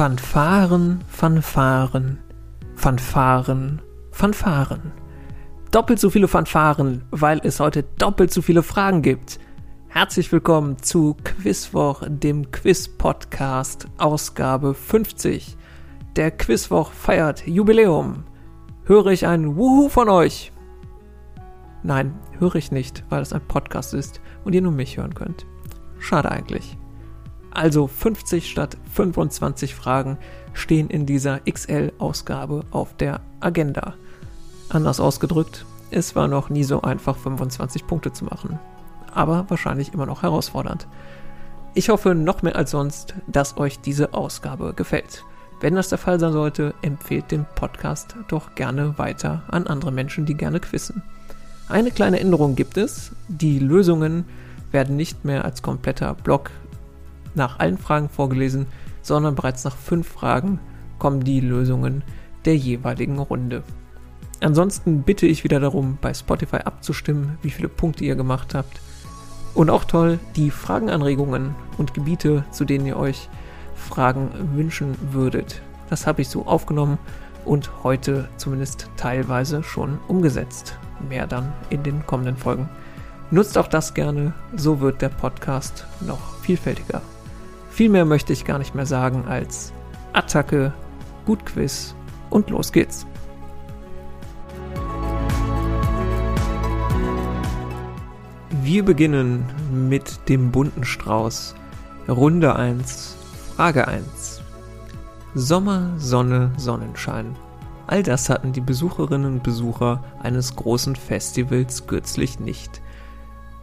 [0.00, 2.18] Fanfaren, Fanfaren,
[2.74, 4.92] Fanfaren, Fanfaren.
[5.70, 9.38] Doppelt so viele Fanfaren, weil es heute doppelt so viele Fragen gibt.
[9.88, 15.58] Herzlich willkommen zu Quizwoch, dem Quiz-Podcast, Ausgabe 50.
[16.16, 18.24] Der Quizwoch feiert Jubiläum.
[18.86, 20.50] Höre ich ein Wuhu von euch?
[21.82, 25.44] Nein, höre ich nicht, weil es ein Podcast ist und ihr nur mich hören könnt.
[25.98, 26.79] Schade eigentlich.
[27.50, 30.18] Also 50 statt 25 Fragen
[30.52, 33.94] stehen in dieser XL-Ausgabe auf der Agenda.
[34.68, 38.58] Anders ausgedrückt, es war noch nie so einfach, 25 Punkte zu machen.
[39.12, 40.86] Aber wahrscheinlich immer noch herausfordernd.
[41.74, 45.24] Ich hoffe noch mehr als sonst, dass euch diese Ausgabe gefällt.
[45.60, 50.24] Wenn das der Fall sein sollte, empfehlt den Podcast doch gerne weiter an andere Menschen,
[50.24, 51.02] die gerne quissen.
[51.68, 53.12] Eine kleine Änderung gibt es.
[53.28, 54.24] Die Lösungen
[54.72, 56.50] werden nicht mehr als kompletter Block
[57.34, 58.66] nach allen Fragen vorgelesen,
[59.02, 60.58] sondern bereits nach fünf Fragen
[60.98, 62.02] kommen die Lösungen
[62.44, 63.62] der jeweiligen Runde.
[64.40, 68.80] Ansonsten bitte ich wieder darum, bei Spotify abzustimmen, wie viele Punkte ihr gemacht habt.
[69.54, 73.28] Und auch toll, die Fragenanregungen und Gebiete, zu denen ihr euch
[73.74, 75.60] Fragen wünschen würdet.
[75.90, 76.98] Das habe ich so aufgenommen
[77.44, 80.78] und heute zumindest teilweise schon umgesetzt.
[81.08, 82.68] Mehr dann in den kommenden Folgen.
[83.30, 87.02] Nutzt auch das gerne, so wird der Podcast noch vielfältiger.
[87.80, 89.72] Viel mehr möchte ich gar nicht mehr sagen als
[90.12, 90.74] Attacke,
[91.24, 91.94] Gut Quiz
[92.28, 93.06] und los geht's.
[98.50, 101.54] Wir beginnen mit dem bunten Strauß.
[102.06, 103.16] Runde 1,
[103.56, 104.42] Frage 1.
[105.34, 107.34] Sommer, Sonne, Sonnenschein.
[107.86, 112.82] All das hatten die Besucherinnen und Besucher eines großen Festivals kürzlich nicht.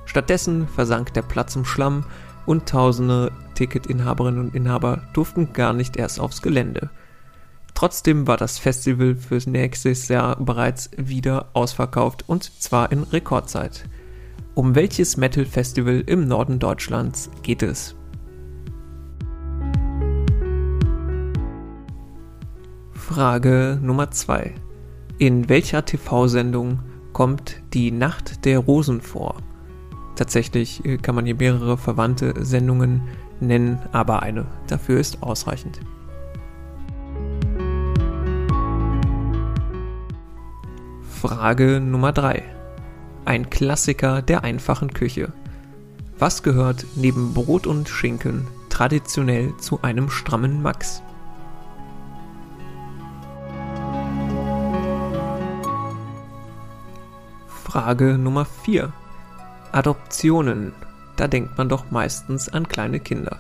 [0.06, 2.04] Stattdessen versank der Platz im Schlamm
[2.48, 6.90] und tausende Ticketinhaberinnen und Inhaber durften gar nicht erst aufs Gelände.
[7.76, 13.86] Trotzdem war das Festival fürs nächstes Jahr bereits wieder ausverkauft und zwar in Rekordzeit.
[14.56, 17.94] Um welches Metal Festival im Norden Deutschlands geht es?
[22.94, 24.56] Frage Nummer 2.
[25.20, 26.80] In welcher TV-Sendung
[27.14, 29.38] kommt die Nacht der Rosen vor?
[30.18, 33.04] Tatsächlich äh, kann man hier mehrere verwandte Sendungen
[33.40, 35.80] nennen, aber eine dafür ist ausreichend.
[41.22, 42.44] Frage Nummer 3.
[43.26, 45.34] Ein Klassiker der einfachen Küche.
[46.18, 51.04] Was gehört neben Brot und Schinken traditionell zu einem strammen Max?
[57.48, 58.92] Frage Nummer 4.
[59.78, 60.74] Adoptionen.
[61.18, 63.38] Da denkt man doch meistens an kleine Kinder.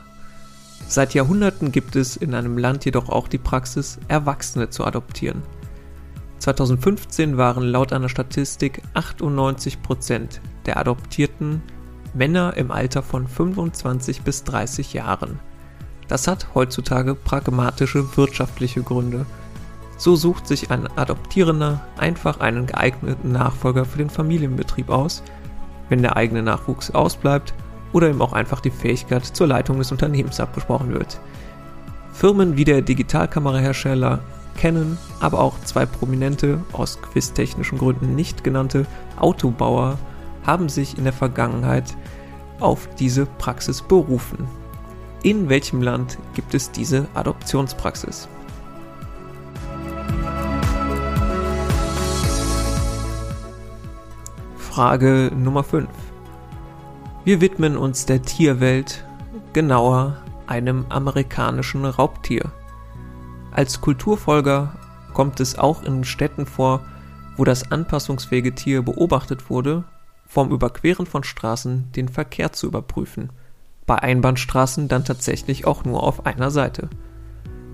[0.87, 5.41] Seit Jahrhunderten gibt es in einem Land jedoch auch die Praxis, Erwachsene zu adoptieren.
[6.37, 11.63] 2015 waren laut einer Statistik 98% der Adoptierten
[12.13, 15.39] Männer im Alter von 25 bis 30 Jahren.
[16.07, 19.25] Das hat heutzutage pragmatische wirtschaftliche Gründe.
[19.97, 25.23] So sucht sich ein Adoptierender einfach einen geeigneten Nachfolger für den Familienbetrieb aus,
[25.89, 27.53] wenn der eigene Nachwuchs ausbleibt
[27.93, 31.19] oder ihm auch einfach die Fähigkeit zur Leitung des Unternehmens abgesprochen wird.
[32.11, 34.19] Firmen wie der Digitalkamerahersteller
[34.57, 38.85] Canon, aber auch zwei prominente, aus quiztechnischen Gründen nicht genannte
[39.17, 39.97] Autobauer
[40.45, 41.95] haben sich in der Vergangenheit
[42.59, 44.47] auf diese Praxis berufen.
[45.23, 48.27] In welchem Land gibt es diese Adoptionspraxis?
[54.77, 55.89] Frage Nummer 5.
[57.25, 59.03] Wir widmen uns der Tierwelt,
[59.51, 62.51] genauer einem amerikanischen Raubtier.
[63.49, 64.77] Als Kulturfolger
[65.15, 66.81] kommt es auch in Städten vor,
[67.37, 69.83] wo das anpassungsfähige Tier beobachtet wurde,
[70.27, 73.31] vom Überqueren von Straßen den Verkehr zu überprüfen.
[73.87, 76.91] Bei Einbahnstraßen dann tatsächlich auch nur auf einer Seite.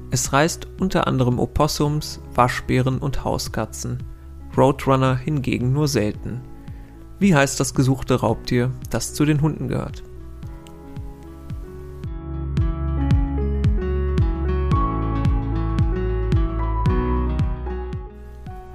[0.09, 4.01] Es reißt unter anderem Opossums, Waschbären und Hauskatzen.
[4.56, 6.39] Roadrunner hingegen nur selten.
[7.24, 10.04] Wie heißt das gesuchte Raubtier, das zu den Hunden gehört?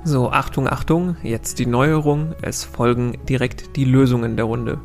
[0.02, 2.34] So, Achtung, Achtung, jetzt die Neuerung.
[2.40, 4.80] Es folgen direkt die Lösungen der Runde.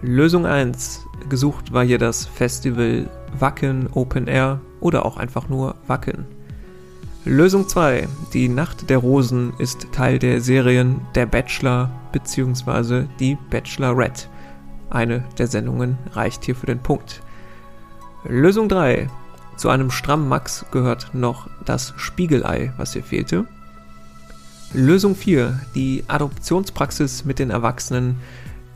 [0.00, 1.04] Lösung 1.
[1.28, 6.26] Gesucht war hier das Festival Wacken Open Air oder auch einfach nur Wacken.
[7.24, 8.06] Lösung 2.
[8.34, 13.04] Die Nacht der Rosen ist Teil der Serien Der Bachelor bzw.
[13.18, 14.28] Die Bachelorette.
[14.88, 17.20] Eine der Sendungen reicht hier für den Punkt.
[18.24, 19.10] Lösung 3.
[19.56, 23.46] Zu einem strammen Max gehört noch das Spiegelei, was hier fehlte.
[24.72, 28.16] Lösung 4, die Adoptionspraxis mit den Erwachsenen.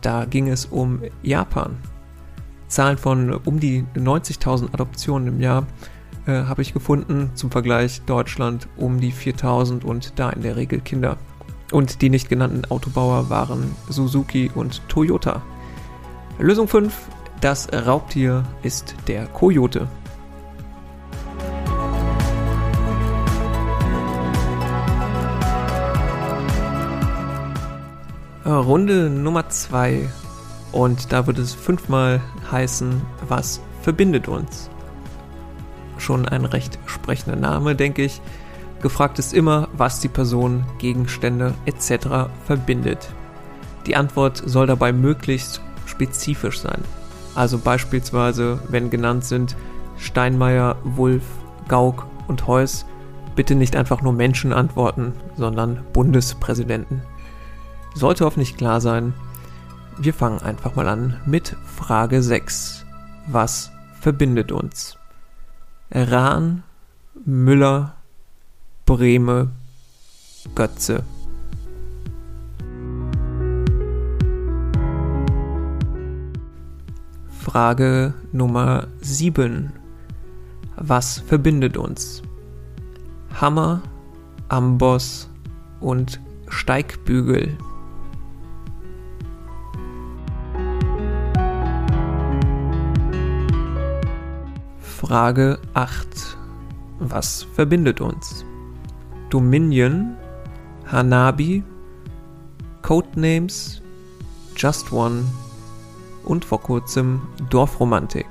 [0.01, 1.77] Da ging es um Japan.
[2.69, 5.67] Zahlen von um die 90.000 Adoptionen im Jahr
[6.27, 7.31] äh, habe ich gefunden.
[7.35, 11.17] Zum Vergleich Deutschland um die 4.000 und da in der Regel Kinder.
[11.71, 15.43] Und die nicht genannten Autobauer waren Suzuki und Toyota.
[16.39, 16.95] Lösung 5.
[17.41, 19.89] Das Raubtier ist der Kojote.
[28.45, 30.09] Runde Nummer 2
[30.73, 34.71] und da wird es fünfmal heißen, was verbindet uns.
[35.99, 38.23] Schon ein recht sprechender Name, denke ich.
[38.81, 42.31] Gefragt ist immer, was die Person, Gegenstände etc.
[42.47, 43.09] verbindet.
[43.87, 46.83] Die Antwort soll dabei möglichst spezifisch sein.
[47.35, 49.57] Also beispielsweise, wenn genannt sind
[49.97, 51.25] Steinmeier, Wulff,
[51.67, 52.85] Gauck und Heuss,
[53.35, 57.03] bitte nicht einfach nur Menschen antworten, sondern Bundespräsidenten.
[57.95, 59.15] Sollte hoffentlich klar sein,
[59.99, 62.85] wir fangen einfach mal an mit Frage 6.
[63.27, 64.97] Was verbindet uns?
[65.91, 66.63] Rahn,
[67.25, 67.95] Müller,
[68.89, 69.49] Breme,
[70.55, 71.03] Götze.
[77.29, 79.75] Frage Nummer 7.
[80.77, 82.23] Was verbindet uns?
[83.39, 83.83] Hammer,
[84.49, 85.29] Amboss
[85.81, 86.19] und
[86.49, 87.59] Steigbügel.
[94.81, 96.39] Frage 8.
[97.01, 98.47] Was verbindet uns?
[99.31, 100.17] Dominion,
[100.91, 101.63] Hanabi,
[102.83, 103.83] Codenames,
[104.57, 105.25] Just One
[106.25, 107.21] und vor kurzem
[107.51, 108.27] Dorfromantik.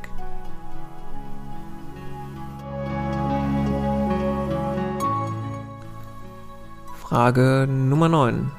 [6.99, 8.51] Frage Nummer 9.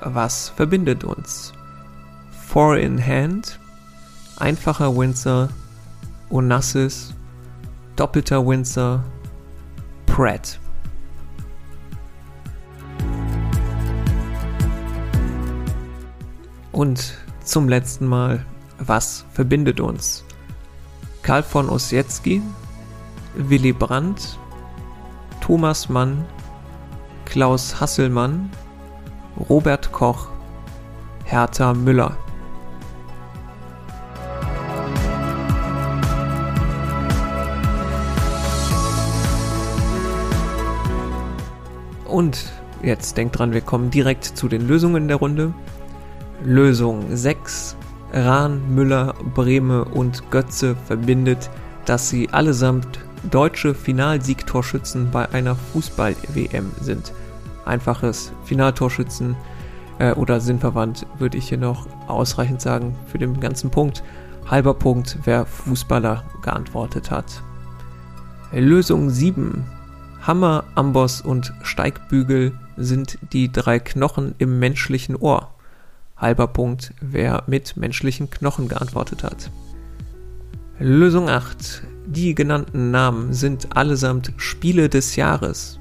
[0.00, 1.52] Was verbindet uns?
[2.46, 3.60] Four in Hand,
[4.38, 5.48] einfacher Windsor,
[6.30, 7.14] Onassis
[7.96, 9.04] doppelter Windsor,
[10.06, 10.58] Pratt.
[16.72, 18.46] Und zum letzten Mal,
[18.78, 20.24] was verbindet uns?
[21.22, 22.40] Karl von Ossietzky,
[23.36, 24.38] Willy Brandt,
[25.42, 26.24] Thomas Mann,
[27.26, 28.50] Klaus Hasselmann,
[29.50, 30.28] Robert Koch,
[31.24, 32.16] Hertha Müller.
[42.06, 42.50] Und
[42.82, 45.54] jetzt denkt dran, wir kommen direkt zu den Lösungen der Runde.
[46.44, 47.76] Lösung 6.
[48.12, 51.50] Rahn, Müller, Breme und Götze verbindet,
[51.84, 53.00] dass sie allesamt
[53.30, 57.12] deutsche Finalsiegtorschützen bei einer Fußball-WM sind.
[57.64, 59.36] Einfaches Finaltorschützen
[59.98, 64.02] äh, oder sinnverwandt würde ich hier noch ausreichend sagen für den ganzen Punkt.
[64.50, 67.42] Halber Punkt, wer Fußballer geantwortet hat.
[68.52, 69.64] Lösung 7.
[70.22, 75.51] Hammer, Amboss und Steigbügel sind die drei Knochen im menschlichen Ohr.
[76.22, 79.50] Halber Punkt, wer mit menschlichen Knochen geantwortet hat.
[80.78, 81.82] Lösung 8.
[82.06, 85.80] Die genannten Namen sind allesamt Spiele des Jahres.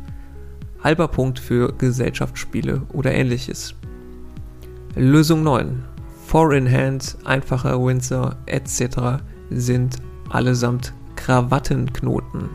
[0.83, 3.75] Halber Punkt für Gesellschaftsspiele oder ähnliches.
[4.95, 5.83] Lösung 9.
[6.25, 9.21] Four in Hand, einfacher Windsor etc.
[9.51, 9.97] sind
[10.29, 12.49] allesamt Krawattenknoten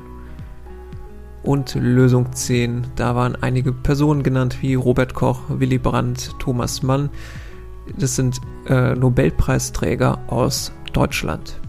[1.44, 2.84] und Lösung 10.
[2.96, 7.10] Da waren einige Personen genannt wie Robert Koch, Willy Brandt, Thomas Mann.
[7.98, 11.60] Das sind äh, Nobelpreisträger aus Deutschland.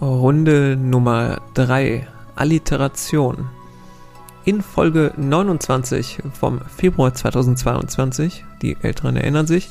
[0.00, 2.06] Runde Nummer 3.
[2.34, 3.48] Alliteration.
[4.44, 9.70] In Folge 29 vom Februar 2022, die Älteren erinnern sich,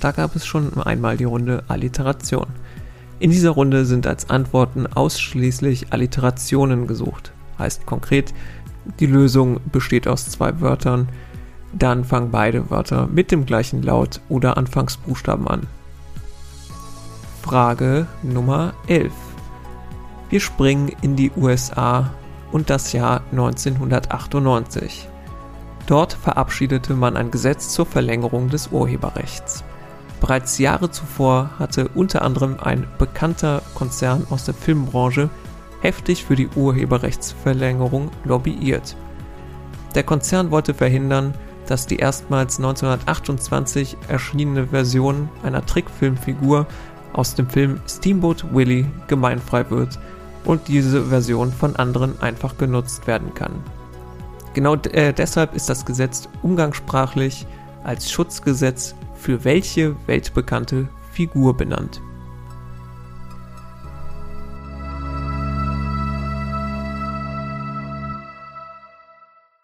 [0.00, 2.46] da gab es schon einmal die Runde Alliteration.
[3.22, 7.32] In dieser Runde sind als Antworten ausschließlich Alliterationen gesucht.
[7.56, 8.34] Heißt konkret,
[8.98, 11.08] die Lösung besteht aus zwei Wörtern,
[11.72, 15.68] dann fangen beide Wörter mit dem gleichen Laut oder Anfangsbuchstaben an.
[17.42, 19.12] Frage Nummer 11.
[20.28, 22.10] Wir springen in die USA
[22.50, 25.08] und das Jahr 1998.
[25.86, 29.62] Dort verabschiedete man ein Gesetz zur Verlängerung des Urheberrechts.
[30.22, 35.28] Bereits Jahre zuvor hatte unter anderem ein bekannter Konzern aus der Filmbranche
[35.80, 38.96] heftig für die Urheberrechtsverlängerung lobbyiert.
[39.96, 41.34] Der Konzern wollte verhindern,
[41.66, 46.68] dass die erstmals 1928 erschienene Version einer Trickfilmfigur
[47.14, 49.98] aus dem Film Steamboat Willie gemeinfrei wird
[50.44, 53.52] und diese Version von anderen einfach genutzt werden kann.
[54.54, 57.44] Genau äh, deshalb ist das Gesetz umgangssprachlich
[57.82, 62.00] als Schutzgesetz für welche weltbekannte Figur benannt.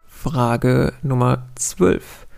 [0.06, 2.28] Frage Nummer 12.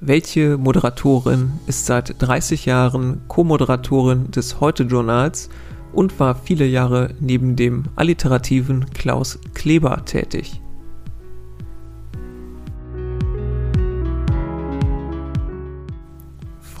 [0.00, 5.50] Welche Moderatorin ist seit 30 Jahren Co-Moderatorin des Heute-Journals
[5.92, 10.60] und war viele Jahre neben dem alliterativen Klaus Kleber tätig?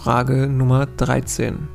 [0.08, 1.68] Frage Nummer 13.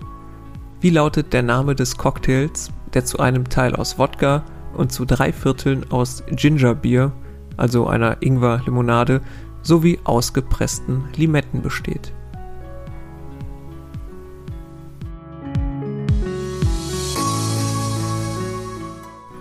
[0.81, 5.31] Wie lautet der Name des Cocktails, der zu einem Teil aus Wodka und zu drei
[5.31, 7.11] Vierteln aus Gingerbier,
[7.57, 9.21] also einer Ingwer-Limonade,
[9.61, 12.11] sowie ausgepressten Limetten besteht?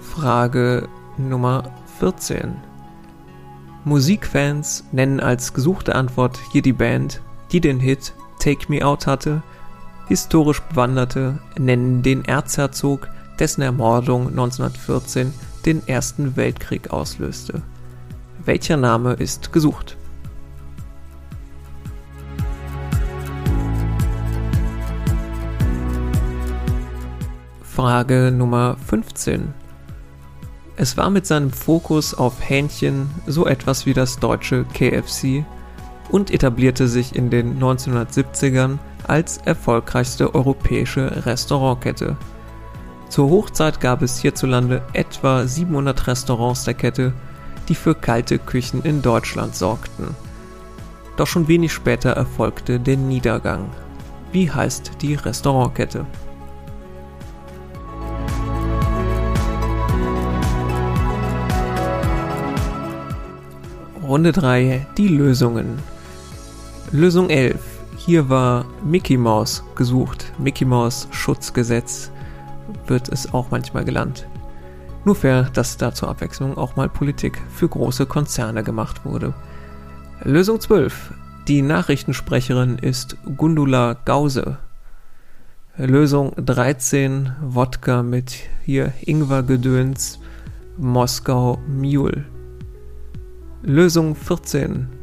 [0.02, 1.62] Frage Nummer
[1.98, 2.58] 14.
[3.86, 7.22] Musikfans nennen als gesuchte Antwort hier die Band,
[7.52, 9.42] die den Hit Take Me Out hatte,
[10.08, 13.08] historisch Bewanderte nennen den Erzherzog,
[13.38, 15.32] dessen Ermordung 1914
[15.64, 17.62] den Ersten Weltkrieg auslöste.
[18.44, 19.96] Welcher Name ist gesucht?
[27.62, 29.54] Frage Nummer 15.
[30.76, 35.44] Es war mit seinem Fokus auf Hähnchen so etwas wie das deutsche KFC
[36.12, 38.78] und etablierte sich in den 1970ern
[39.08, 42.16] als erfolgreichste europäische Restaurantkette.
[43.08, 47.12] Zur Hochzeit gab es hierzulande etwa 700 Restaurants der Kette,
[47.68, 50.14] die für kalte Küchen in Deutschland sorgten.
[51.16, 53.70] Doch schon wenig später erfolgte der Niedergang.
[54.32, 56.06] Wie heißt die Restaurantkette?
[64.02, 64.86] Runde 3.
[64.98, 65.91] Die Lösungen.
[66.94, 67.58] Lösung 11.
[67.96, 70.30] Hier war Mickey Mouse gesucht.
[70.36, 72.12] Mickey Mouse Schutzgesetz
[72.86, 74.28] wird es auch manchmal genannt.
[75.06, 79.32] Nur fair, dass da zur Abwechslung auch mal Politik für große Konzerne gemacht wurde.
[80.22, 81.14] Lösung 12.
[81.48, 84.58] Die Nachrichtensprecherin ist Gundula Gause.
[85.78, 87.32] Lösung 13.
[87.40, 88.34] Wodka mit
[88.66, 90.18] hier Ingwer-Gedöns
[90.76, 92.26] Moskau Mule.
[93.62, 95.01] Lösung 14.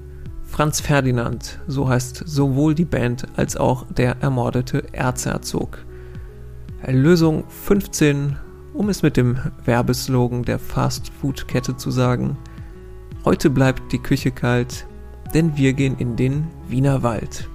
[0.60, 5.86] Franz Ferdinand, so heißt sowohl die Band als auch der ermordete Erzherzog.
[6.86, 8.36] Lösung 15,
[8.74, 12.38] um es mit dem Werbeslogan der Fast-Food-Kette zu sagen.
[13.24, 14.86] Heute bleibt die Küche kalt,
[15.34, 17.48] denn wir gehen in den Wiener Wald.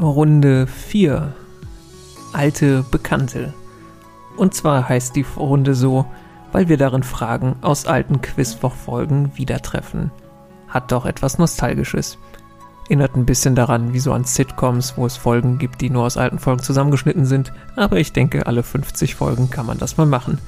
[0.00, 1.32] Runde 4.
[2.32, 3.54] Alte Bekannte.
[4.40, 6.06] Und zwar heißt die Runde so,
[6.50, 10.10] weil wir darin Fragen aus alten Quizwoch-Folgen wieder treffen.
[10.66, 12.16] Hat doch etwas Nostalgisches.
[12.84, 16.16] Erinnert ein bisschen daran, wie so an Sitcoms, wo es Folgen gibt, die nur aus
[16.16, 20.38] alten Folgen zusammengeschnitten sind, aber ich denke, alle 50 Folgen kann man das mal machen.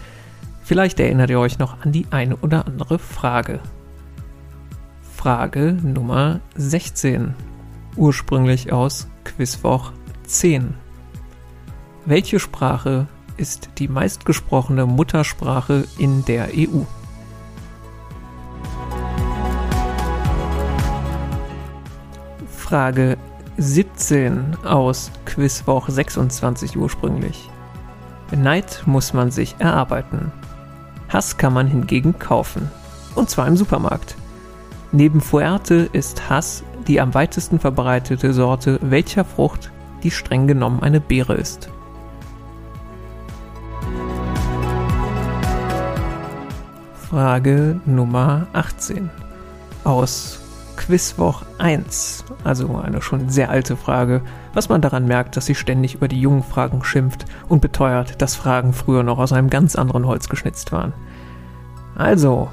[0.63, 3.61] Vielleicht erinnert ihr euch noch an die eine oder andere Frage.
[5.15, 7.35] Frage Nummer 16.
[7.97, 9.93] Ursprünglich aus Quizwoch
[10.25, 10.73] 10.
[12.07, 13.07] Welche Sprache
[13.43, 16.85] ist die meistgesprochene Muttersprache in der EU.
[22.47, 23.19] Frage
[23.59, 27.51] 17 aus Quizwoch 26 ursprünglich.
[28.31, 30.31] Neid muss man sich erarbeiten.
[31.09, 32.71] Hass kann man hingegen kaufen.
[33.17, 34.17] Und zwar im Supermarkt.
[34.93, 39.71] Neben Fuerte ist Hass die am weitesten verbreitete Sorte welcher Frucht,
[40.03, 41.71] die streng genommen eine Beere ist.
[47.12, 49.11] Frage Nummer 18
[49.85, 50.40] aus
[50.78, 54.23] Quizwoch 1, also eine schon sehr alte Frage,
[54.54, 58.35] was man daran merkt, dass sie ständig über die jungen Fragen schimpft und beteuert, dass
[58.35, 60.95] Fragen früher noch aus einem ganz anderen Holz geschnitzt waren.
[61.97, 62.49] Also,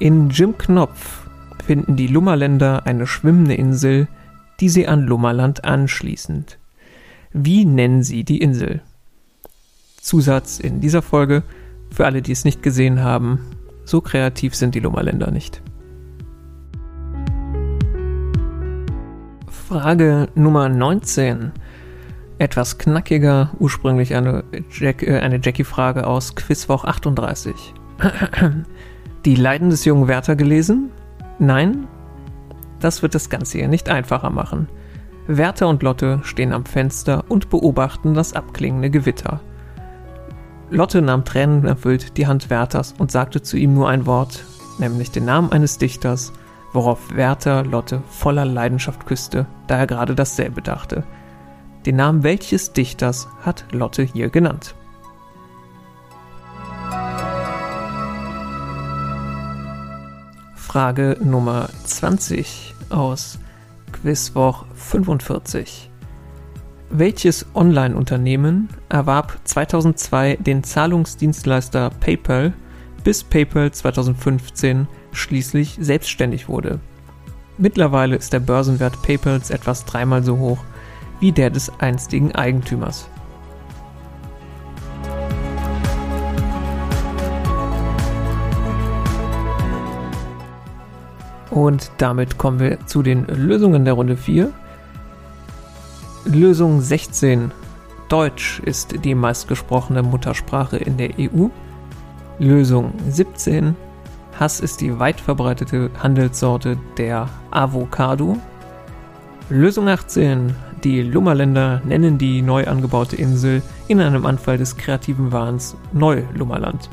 [0.00, 1.28] in Jim Knopf
[1.64, 4.08] finden die Lummerländer eine schwimmende Insel,
[4.58, 6.58] die sie an Lummerland anschließend.
[7.32, 8.82] Wie nennen sie die Insel?
[10.00, 11.44] Zusatz in dieser Folge,
[11.92, 13.38] für alle, die es nicht gesehen haben,
[13.84, 15.62] so kreativ sind die Lummerländer nicht.
[19.48, 21.52] Frage Nummer 19.
[22.38, 27.54] Etwas knackiger, ursprünglich eine, Jack, äh, eine Jackie-Frage aus Quizwoch 38.
[29.24, 30.90] Die Leiden des jungen Werther gelesen?
[31.38, 31.86] Nein?
[32.80, 34.68] Das wird das Ganze hier nicht einfacher machen.
[35.26, 39.40] Werther und Lotte stehen am Fenster und beobachten das abklingende Gewitter.
[40.72, 44.44] Lotte nahm tränenerfüllt die Hand Werthers und sagte zu ihm nur ein Wort,
[44.78, 46.32] nämlich den Namen eines Dichters,
[46.72, 51.02] worauf Werther Lotte voller Leidenschaft küsste, da er gerade dasselbe dachte.
[51.86, 54.76] Den Namen welches Dichters hat Lotte hier genannt?
[60.54, 63.40] Frage Nummer 20 aus
[63.90, 65.89] Quizwoch 45.
[66.92, 72.52] Welches Online-Unternehmen erwarb 2002 den Zahlungsdienstleister PayPal,
[73.04, 76.80] bis PayPal 2015 schließlich selbstständig wurde?
[77.58, 80.58] Mittlerweile ist der Börsenwert PayPals etwas dreimal so hoch
[81.20, 83.08] wie der des einstigen Eigentümers.
[91.50, 94.52] Und damit kommen wir zu den Lösungen der Runde 4.
[96.32, 97.50] Lösung 16.
[98.08, 101.48] Deutsch ist die meistgesprochene Muttersprache in der EU.
[102.38, 103.74] Lösung 17.
[104.38, 108.36] Hass ist die weit verbreitete Handelssorte der Avocado.
[109.48, 110.54] Lösung 18.
[110.84, 116.90] Die Lummerländer nennen die neu angebaute Insel in einem Anfall des kreativen Wahns Neu-Lummerland.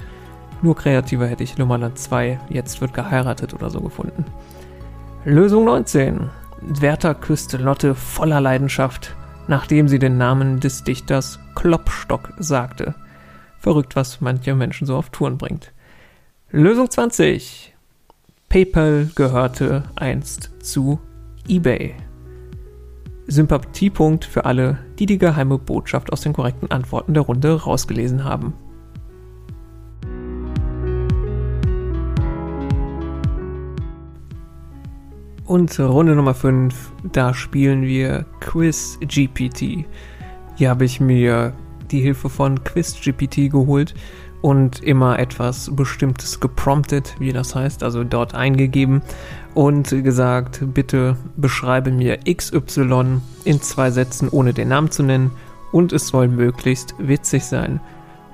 [0.63, 4.25] Nur kreativer hätte ich Lummerland 2, jetzt wird geheiratet oder so gefunden.
[5.25, 6.32] Lösung 19.
[6.62, 9.15] Werther küsste Lotte voller Leidenschaft,
[9.48, 12.96] nachdem sie den Namen des Dichters Klopstock sagte.
[13.60, 15.74] Verrückt, was manche Menschen so auf Touren bringt.
[16.51, 17.74] Lösung 20.
[18.50, 21.00] PayPal gehörte einst zu
[21.48, 21.96] eBay.
[23.27, 28.54] Sympathiepunkt für alle, die die geheime Botschaft aus den korrekten Antworten der Runde rausgelesen haben.
[35.48, 36.75] Und Runde Nummer 5,
[37.14, 39.86] da spielen wir Quiz GPT.
[40.55, 41.53] Hier habe ich mir
[41.90, 43.94] die Hilfe von Quiz GPT geholt
[44.42, 49.01] und immer etwas Bestimmtes gepromptet, wie das heißt, also dort eingegeben
[49.53, 55.31] und gesagt, bitte beschreibe mir XY in zwei Sätzen, ohne den Namen zu nennen
[55.72, 57.79] und es soll möglichst witzig sein.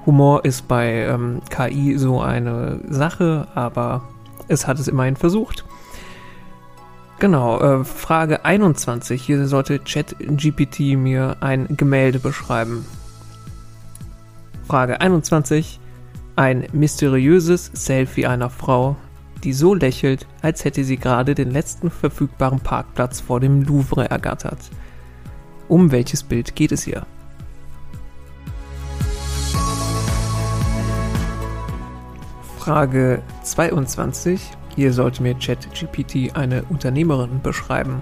[0.08, 4.02] Humor ist bei ähm, KI so eine Sache, aber
[4.47, 5.63] es hat es immerhin versucht.
[7.23, 9.23] Genau, äh, Frage 21.
[9.23, 12.86] Hier sollte ChatGPT mir ein Gemälde beschreiben.
[14.67, 15.79] Frage 21.
[16.36, 18.97] Ein mysteriöses Selfie einer Frau,
[19.41, 24.59] die so lächelt, als hätte sie gerade den letzten verfügbaren Parkplatz vor dem Louvre ergattert.
[25.69, 27.05] Um welches Bild geht es hier?
[32.59, 34.41] Frage 22.
[34.75, 38.01] Hier sollte mir ChatGPT eine Unternehmerin beschreiben.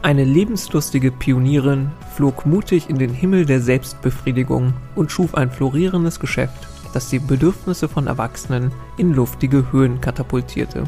[0.00, 6.68] Eine lebenslustige Pionierin flog mutig in den Himmel der Selbstbefriedigung und schuf ein florierendes Geschäft,
[6.94, 10.84] das die Bedürfnisse von Erwachsenen in luftige Höhen katapultierte.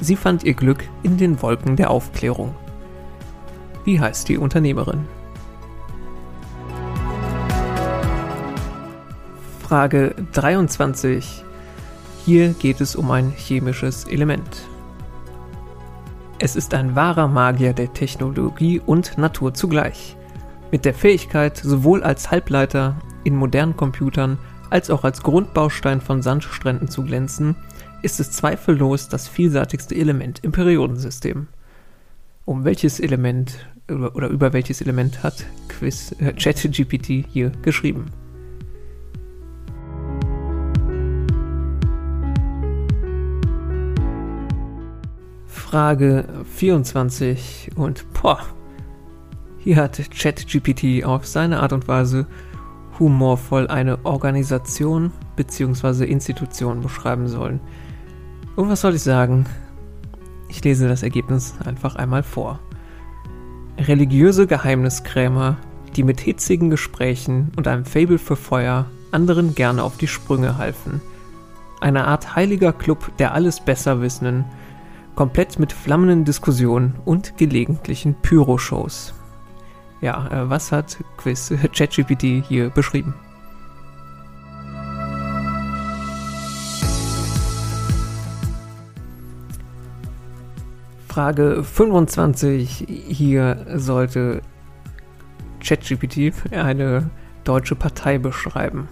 [0.00, 2.54] Sie fand ihr Glück in den Wolken der Aufklärung.
[3.84, 5.06] Wie heißt die Unternehmerin?
[9.60, 11.44] Frage 23.
[12.24, 14.68] Hier geht es um ein chemisches Element.
[16.38, 20.16] Es ist ein wahrer Magier der Technologie und Natur zugleich.
[20.70, 24.38] Mit der Fähigkeit, sowohl als Halbleiter in modernen Computern
[24.70, 27.56] als auch als Grundbaustein von Sandstränden zu glänzen,
[28.02, 31.48] ist es zweifellos das vielseitigste Element im Periodensystem.
[32.44, 38.12] Um welches Element oder über welches Element hat Quiz äh, ChatGPT hier geschrieben?
[45.72, 48.40] Frage 24 und boah,
[49.58, 52.26] hier hat ChatGPT auf seine Art und Weise
[52.98, 56.04] humorvoll eine Organisation bzw.
[56.04, 57.58] Institution beschreiben sollen.
[58.54, 59.46] Und was soll ich sagen?
[60.50, 62.60] Ich lese das Ergebnis einfach einmal vor.
[63.78, 65.56] Religiöse Geheimniskrämer,
[65.96, 71.00] die mit hitzigen Gesprächen und einem Fabel für Feuer anderen gerne auf die Sprünge halfen.
[71.80, 74.44] Eine Art heiliger Club der alles Besserwissenden,
[75.14, 79.14] komplett mit flammenden Diskussionen und gelegentlichen Pyro-Shows.
[80.00, 83.14] Ja, äh, was hat Quiz äh, ChatGPT hier beschrieben?
[91.06, 92.86] Frage 25.
[92.88, 94.40] Hier sollte
[95.62, 97.10] ChatGPT eine
[97.44, 98.88] deutsche Partei beschreiben.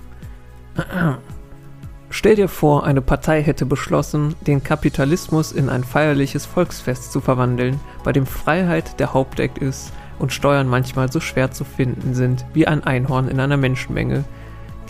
[2.13, 7.79] Stell dir vor, eine Partei hätte beschlossen, den Kapitalismus in ein feierliches Volksfest zu verwandeln,
[8.03, 12.67] bei dem Freiheit der Hauptdeck ist und Steuern manchmal so schwer zu finden sind wie
[12.67, 14.25] ein Einhorn in einer Menschenmenge.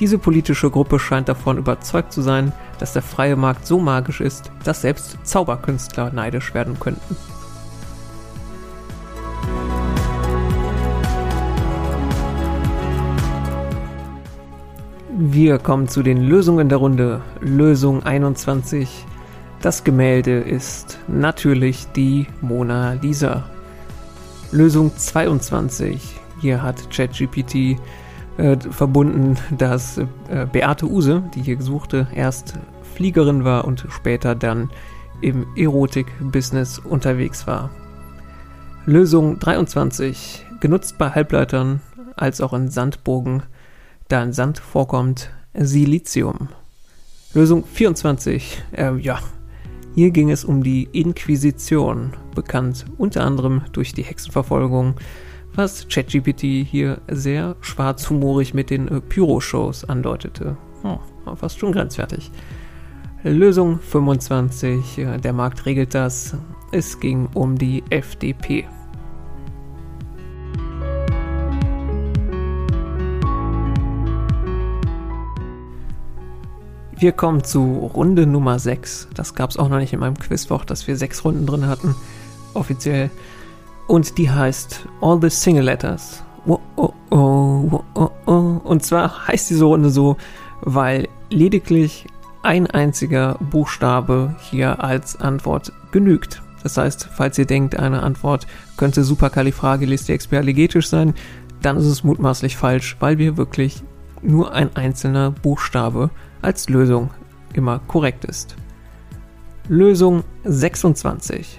[0.01, 4.51] Diese politische Gruppe scheint davon überzeugt zu sein, dass der freie Markt so magisch ist,
[4.65, 7.17] dass selbst Zauberkünstler neidisch werden könnten.
[15.23, 17.21] Wir kommen zu den Lösungen der Runde.
[17.43, 19.05] Lösung 21.
[19.61, 23.45] Das Gemälde ist natürlich die Mona Lisa.
[24.51, 26.19] Lösung 22.
[26.41, 27.79] Hier hat ChatGPT
[28.39, 30.07] äh, verbunden, dass äh,
[30.51, 32.55] Beate Use, die hier gesuchte, erst
[32.95, 34.71] Fliegerin war und später dann
[35.21, 37.69] im Erotik-Business unterwegs war.
[38.87, 40.47] Lösung 23.
[40.61, 41.83] Genutzt bei Halbleitern
[42.17, 43.43] als auch in Sandbogen
[44.11, 46.49] da in Sand vorkommt, Silizium.
[47.33, 48.63] Lösung 24.
[48.73, 49.21] Äh, ja,
[49.95, 54.95] hier ging es um die Inquisition, bekannt unter anderem durch die Hexenverfolgung,
[55.55, 60.57] was ChatGPT hier sehr schwarzhumorig mit den äh, Pyro-Shows andeutete.
[60.83, 60.99] Oh,
[61.37, 62.31] fast schon grenzwertig.
[63.23, 65.07] Lösung 25.
[65.23, 66.35] Der Markt regelt das.
[66.73, 68.67] Es ging um die FDP.
[77.01, 79.09] Wir kommen zu Runde Nummer 6.
[79.15, 81.95] Das gab es auch noch nicht in meinem Quizwoch, dass wir sechs Runden drin hatten,
[82.53, 83.11] offiziell.
[83.87, 86.23] Und die heißt All the Single Letters.
[86.45, 88.61] Oh, oh, oh, oh, oh.
[88.65, 90.19] Und zwar heißt diese Runde so,
[90.61, 92.07] weil lediglich
[92.43, 96.43] ein einziger Buchstabe hier als Antwort genügt.
[96.63, 101.15] Das heißt, falls ihr denkt, eine Antwort könnte superkalifragilistikexpialigetisch sein,
[101.63, 103.83] dann ist es mutmaßlich falsch, weil wir wirklich
[104.21, 106.11] nur ein einzelner Buchstabe
[106.43, 107.11] als Lösung
[107.53, 108.57] immer korrekt ist.
[109.69, 111.59] Lösung 26.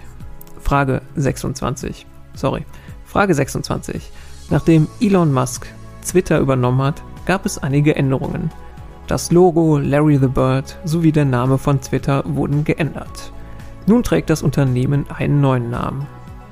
[0.59, 2.05] Frage 26.
[2.33, 2.65] Sorry.
[3.05, 4.11] Frage 26.
[4.49, 5.67] Nachdem Elon Musk
[6.05, 8.51] Twitter übernommen hat, gab es einige Änderungen.
[9.07, 13.31] Das Logo, Larry the Bird sowie der Name von Twitter wurden geändert.
[13.85, 16.07] Nun trägt das Unternehmen einen neuen Namen.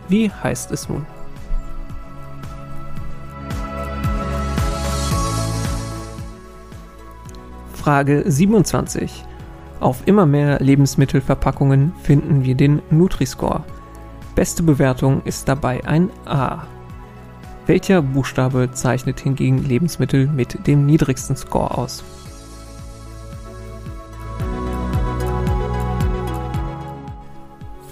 [0.07, 1.05] Wie heißt es nun?
[7.79, 9.23] Frage 27.
[9.79, 13.63] Auf immer mehr Lebensmittelverpackungen finden wir den Nutri-Score.
[14.35, 16.63] Beste Bewertung ist dabei ein A.
[17.67, 22.03] Welcher Buchstabe zeichnet hingegen Lebensmittel mit dem niedrigsten Score aus?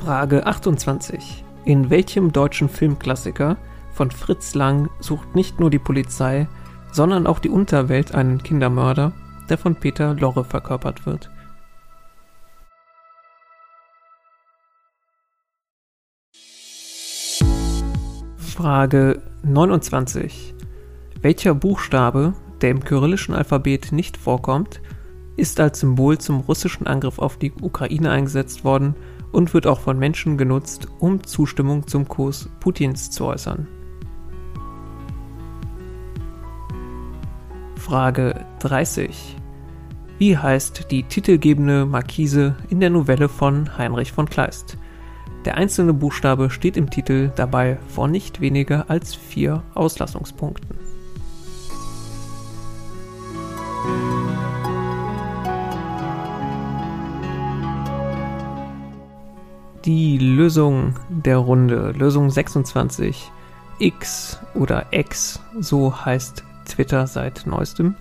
[0.04, 1.46] Frage 28.
[1.64, 3.56] In welchem deutschen Filmklassiker
[3.94, 6.50] von Fritz Lang sucht nicht nur die Polizei,
[6.92, 9.14] sondern auch die Unterwelt einen Kindermörder
[9.50, 11.30] der von Peter Lorre verkörpert wird.
[18.38, 20.56] Frage 29.
[21.22, 24.82] Welcher Buchstabe, der im kyrillischen Alphabet nicht vorkommt,
[25.36, 28.96] ist als Symbol zum russischen Angriff auf die Ukraine eingesetzt worden
[29.32, 33.68] und wird auch von Menschen genutzt, um Zustimmung zum Kurs Putins zu äußern?
[37.76, 39.37] Frage 30.
[40.20, 44.76] Wie heißt die titelgebende Markise in der Novelle von Heinrich von Kleist?
[45.46, 50.76] Der einzelne Buchstabe steht im Titel dabei vor nicht weniger als vier Auslassungspunkten.
[59.86, 63.32] Die Lösung der Runde, Lösung 26,
[63.78, 67.96] X oder X, so heißt Twitter seit neuestem.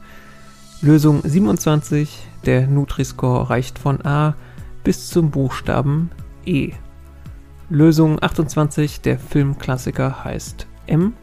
[0.83, 4.35] Lösung 27, der Nutri-Score reicht von A
[4.85, 6.11] bis zum Buchstaben
[6.45, 6.73] E.
[7.71, 11.15] Lösung 28, der Filmklassiker heißt M.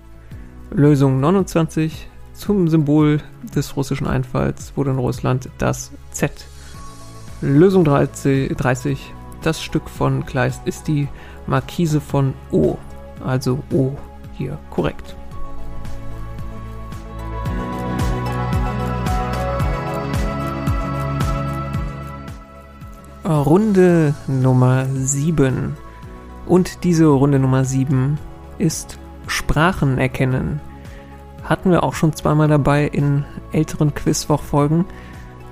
[0.72, 3.22] Lösung 29, zum Symbol
[3.56, 6.32] des russischen Einfalls wurde in Russland das Z.
[7.42, 9.14] Lösung 30, 30
[9.44, 11.08] das Stück von Kleist ist die
[11.46, 12.78] Markise von O,
[13.24, 13.92] also O
[14.36, 15.16] hier korrekt.
[23.26, 25.78] Runde Nummer 7.
[26.46, 28.20] Und diese Runde Nummer 7
[28.58, 30.60] ist Sprachen erkennen.
[31.44, 34.84] Hatten wir auch schon zweimal dabei in älteren Quizwoch-Folgen.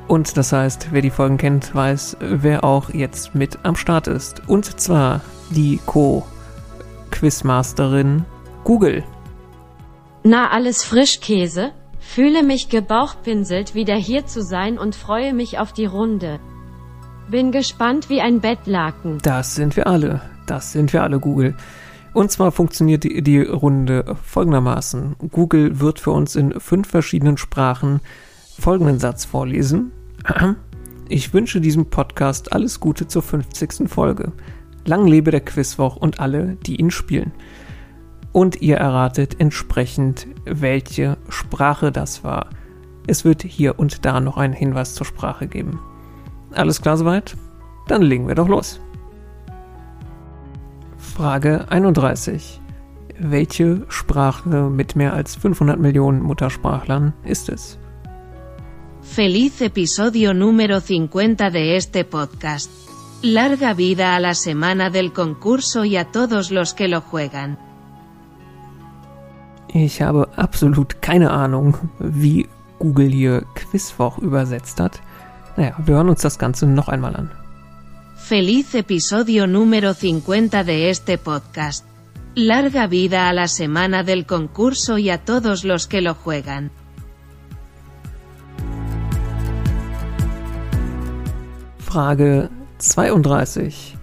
[0.09, 4.49] Und das heißt, wer die Folgen kennt, weiß, wer auch jetzt mit am Start ist.
[4.49, 8.25] Und zwar die Co-Quizmasterin
[8.65, 9.05] Google.
[10.23, 11.71] Na alles Frischkäse?
[11.99, 16.41] Fühle mich gebauchpinselt, wieder hier zu sein und freue mich auf die Runde.
[17.31, 19.19] Bin gespannt wie ein Bettlaken.
[19.23, 20.19] Das sind wir alle.
[20.47, 21.55] Das sind wir alle, Google.
[22.11, 25.15] Und zwar funktioniert die, die Runde folgendermaßen.
[25.31, 28.01] Google wird für uns in fünf verschiedenen Sprachen
[28.59, 29.91] folgenden Satz vorlesen.
[31.07, 33.89] Ich wünsche diesem Podcast alles Gute zur 50.
[33.89, 34.31] Folge.
[34.85, 37.33] Lang lebe der Quizwoch und alle, die ihn spielen.
[38.31, 42.49] Und ihr erratet entsprechend, welche Sprache das war.
[43.07, 45.81] Es wird hier und da noch einen Hinweis zur Sprache geben.
[46.53, 47.35] Alles klar soweit?
[47.87, 48.79] Dann legen wir doch los.
[50.97, 52.61] Frage 31.
[53.19, 57.77] Welche Sprache mit mehr als 500 Millionen Muttersprachlern ist es?
[59.01, 62.71] Feliz episodio número 50 de este podcast.
[63.21, 67.57] Larga vida a la semana del concurso y a todos los que lo juegan.
[69.73, 72.47] Ich habe absolut keine Ahnung, wie
[72.79, 75.01] Google hier Quizwoch übersetzt hat.
[75.56, 77.30] Naja, wir hören uns das Ganze noch einmal an.
[78.16, 81.84] Feliz episodio número 50 de este podcast.
[82.34, 86.70] Larga vida a la semana del concurso y a todos los que lo juegan.
[91.78, 93.96] Frage 32.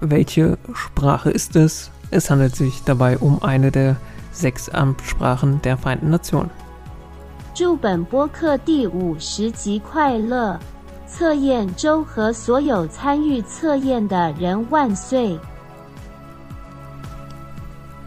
[0.00, 1.90] Welche Sprache ist es?
[2.10, 3.96] Es handelt sich dabei um eine der
[4.32, 6.50] sechs Amtssprachen der Vereinten Nationen.
[7.54, 10.58] 祝本播客第五十集快乐！
[11.12, 15.38] 测验周和所有参与测验的人万岁！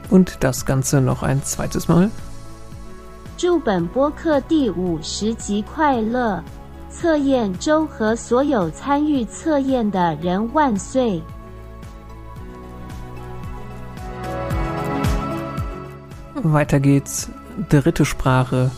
[0.10, 2.10] Und das Ganze noch ein zweites Mal.
[3.38, 6.44] 祝本播客第五十集快乐！
[6.90, 11.22] 测验周和所有参与测验的人万岁！
[16.44, 17.28] Weiter geht's.
[17.70, 18.70] Dritte Sprache.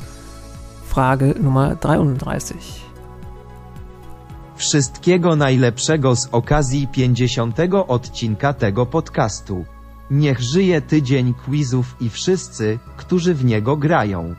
[0.89, 2.87] Frage Nummer 33.
[4.59, 7.57] Wszystkiego najlepszego z okazji 50.
[7.88, 9.64] odcinka tego podcastu.
[10.11, 14.35] Niech żyje tydzień quizów i wszyscy, którzy w niego grają.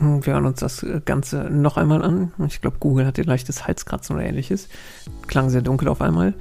[0.00, 2.28] Wir hören uns das Ganze noch einmal an.
[2.46, 4.68] Ich glaube, Google hat hier leichtes Halskratzen oder ähnliches.
[5.26, 6.34] Klang sehr dunkel auf einmal.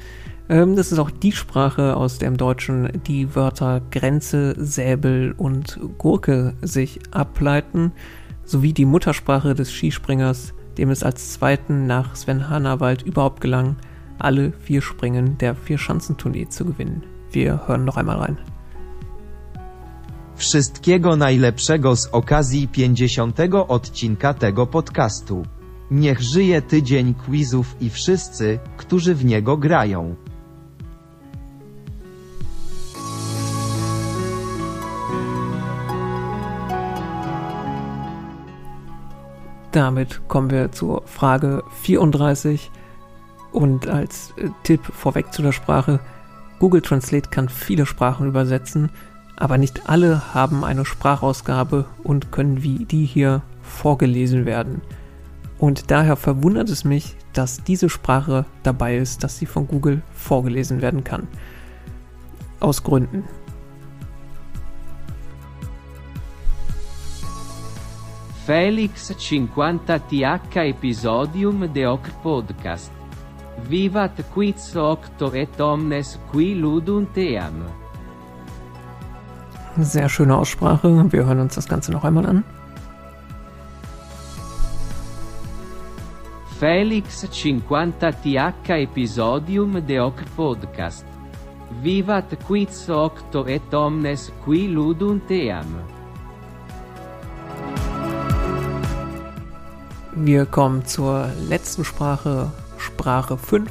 [0.47, 5.80] Ähm, das ist auch die Sprache, aus der im Deutschen die Wörter Grenze, Säbel und
[5.97, 7.91] Gurke sich ableiten,
[8.45, 13.75] sowie die Muttersprache des Skispringers, dem es als zweiten nach Sven Hannawald überhaupt gelang,
[14.19, 17.03] alle vier Springen der Vier-Schanzentournee zu gewinnen.
[17.31, 18.38] Wir hören noch einmal rein.
[20.36, 23.39] Wszystkiego najlepszego z okazji 50.
[23.67, 25.45] odcinka tego podcastu.
[25.91, 30.15] Niech żyje tydzień quizów i wszyscy, którzy w niego grają.
[39.75, 42.71] Damit kommen wir zur Frage 34
[43.51, 45.99] und als äh, Tipp vorweg zu der Sprache,
[46.59, 48.89] Google Translate kann viele Sprachen übersetzen,
[49.35, 54.81] aber nicht alle haben eine Sprachausgabe und können wie die hier vorgelesen werden.
[55.59, 60.81] Und daher verwundert es mich, dass diese Sprache dabei ist, dass sie von Google vorgelesen
[60.81, 61.27] werden kann.
[62.61, 63.25] Aus Gründen.
[68.45, 72.91] Felix 50 th episodium de hoc podcast.
[73.67, 77.63] Vivat quiz octo et omnes qui ludunt eam.
[79.77, 81.12] Sehr schöne Aussprache.
[81.12, 82.43] Wir hören uns das Ganze noch einmal an.
[86.60, 91.05] Felix 50 th episodium de hoc podcast.
[91.81, 95.94] Vivat quiz octo et omnes qui ludunt eam.
[100.17, 103.69] Wir kommen zur letzten Sprache, Sprache 5,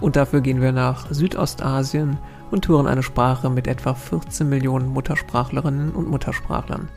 [0.00, 2.18] und dafür gehen wir nach Südostasien
[2.50, 6.88] und hören eine Sprache mit etwa 14 Millionen Muttersprachlerinnen und Muttersprachlern.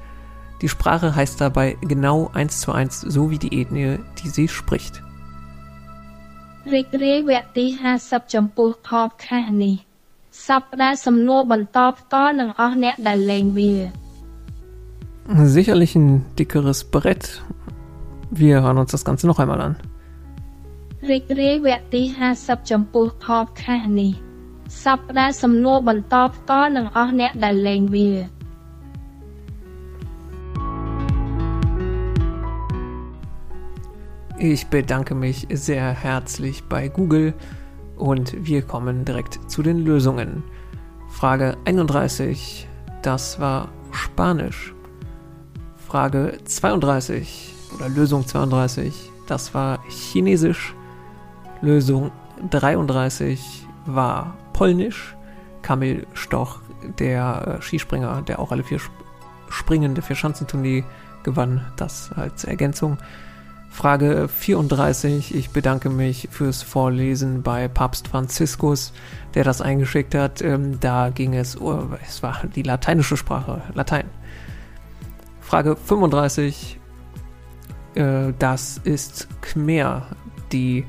[0.63, 5.03] Die Sprache heißt dabei genau eins zu eins so wie die Ethnie, die sie spricht.
[15.29, 17.43] Sicherlich ein dickeres Brett
[18.30, 19.74] Wir hören uns das Ganze noch einmal an.
[21.10, 22.02] រីករាយវគ្គទី
[22.36, 24.12] 50ចំពោះ podcast នេះ
[24.82, 28.10] សប្តាហ៍សំណួរបន្តផ្ទាល់នឹងអស់អ្នកដែលលេងវា
[34.50, 37.28] Ich bedanke mich sehr herzlich bei Google
[38.10, 40.30] und wir kommen direkt zu den Lösungen.
[41.18, 42.66] Frage 31.
[43.02, 44.74] das war Spanisch.
[45.76, 50.73] Frage 32 oder Lösung 32, das war Chinesisch.
[51.61, 52.11] Lösung
[52.49, 55.15] 33 war Polnisch.
[55.61, 56.59] Kamil Stoch,
[56.99, 58.79] der äh, Skispringer, der auch alle vier
[59.49, 60.83] Springen der Vierschanzentournee
[61.23, 62.97] gewann, das als Ergänzung.
[63.69, 65.35] Frage 34.
[65.35, 68.93] Ich bedanke mich fürs Vorlesen bei Papst Franziskus,
[69.35, 70.41] der das eingeschickt hat.
[70.41, 74.05] Ähm, da ging es, oh, es war die lateinische Sprache, Latein.
[75.41, 76.76] Frage 35.
[77.97, 80.03] Äh, das ist Khmer,
[80.51, 80.85] die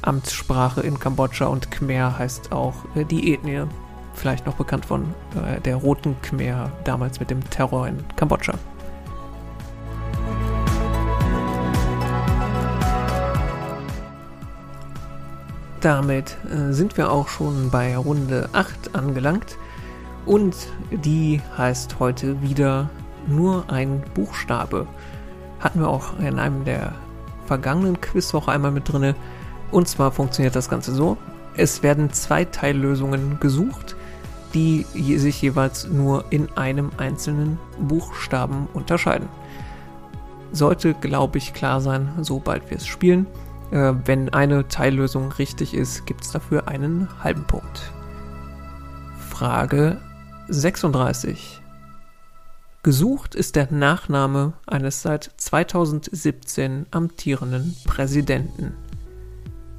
[0.00, 3.66] Amtssprache in Kambodscha und Khmer heißt auch äh, die Ethnie.
[4.14, 8.54] Vielleicht noch bekannt von äh, der roten Khmer damals mit dem Terror in Kambodscha.
[15.82, 19.58] Damit äh, sind wir auch schon bei Runde 8 angelangt
[20.24, 20.56] und
[20.90, 22.88] die heißt heute wieder
[23.26, 24.86] nur ein Buchstabe.
[25.60, 26.92] Hatten wir auch in einem der
[27.46, 29.14] vergangenen Quizwoche einmal mit drinne.
[29.70, 31.16] Und zwar funktioniert das Ganze so.
[31.56, 33.96] Es werden zwei Teillösungen gesucht,
[34.54, 39.28] die sich jeweils nur in einem einzelnen Buchstaben unterscheiden.
[40.52, 43.26] Sollte, glaube ich, klar sein, sobald wir es spielen.
[43.70, 47.92] Äh, wenn eine Teillösung richtig ist, gibt es dafür einen halben Punkt.
[49.28, 49.98] Frage
[50.48, 51.57] 36.
[52.88, 58.72] Gesucht ist der Nachname eines seit 2017 amtierenden Präsidenten.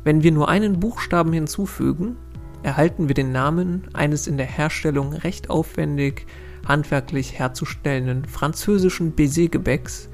[0.04, 2.18] Wenn wir nur einen Buchstaben hinzufügen,
[2.62, 6.28] erhalten wir den Namen eines in der Herstellung recht aufwendig
[6.68, 10.08] handwerklich herzustellenden französischen Baiser-Gebäcks,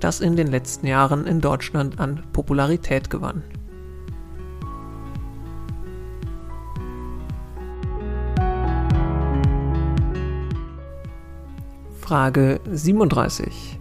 [0.00, 3.44] das in den letzten Jahren in Deutschland an Popularität gewann.
[12.10, 13.78] Frage 37.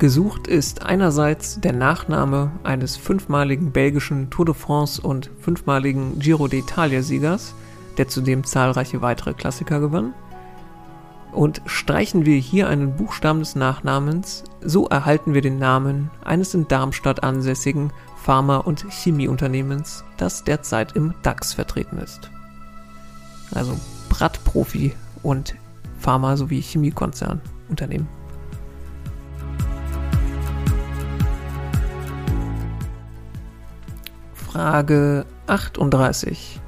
[0.00, 7.54] Gesucht ist einerseits der Nachname eines fünfmaligen belgischen Tour de France und fünfmaligen Giro d'Italia-Siegers,
[7.96, 10.14] der zudem zahlreiche weitere Klassiker gewann,
[11.30, 16.66] und streichen wir hier einen Buchstaben des Nachnamens, so erhalten wir den Namen eines in
[16.66, 22.32] Darmstadt ansässigen Pharma- und Chemieunternehmens, das derzeit im DAX vertreten ist.
[23.54, 25.54] Also Brattprofi und
[26.00, 28.08] Pharma- sowie Chemiekonzernunternehmen.
[34.34, 36.60] Frage 38.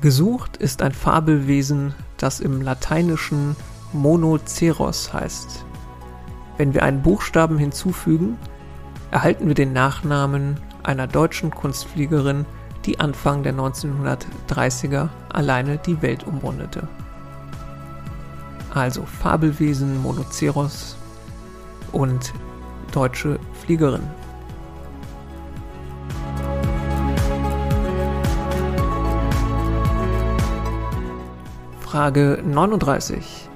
[0.00, 3.56] Gesucht ist ein Fabelwesen, das im Lateinischen
[3.92, 5.64] Monoceros heißt.
[6.56, 8.38] Wenn wir einen Buchstaben hinzufügen,
[9.10, 12.46] erhalten wir den Nachnamen einer deutschen Kunstfliegerin,
[12.84, 16.88] die Anfang der 1930er alleine die Welt umrundete.
[18.74, 20.96] Also Fabelwesen, Monoceros
[21.92, 22.32] und
[22.92, 24.02] deutsche Fliegerin.
[31.80, 33.50] Frage 39.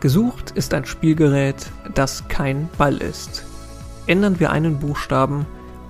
[0.00, 3.44] Gesucht ist ein Spielgerät, das kein Ball ist.
[4.06, 5.44] Ändern wir einen Buchstaben,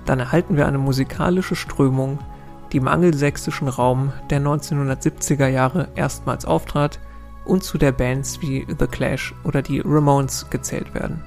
[0.05, 2.19] dann erhalten wir eine musikalische Strömung,
[2.73, 6.99] die im angelsächsischen Raum der 1970er Jahre erstmals auftrat
[7.45, 11.21] und zu der Bands wie The Clash oder die Ramones gezählt werden.